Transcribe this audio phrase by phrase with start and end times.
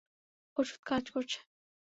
[0.57, 1.39] ওষুধ কাজ করছে।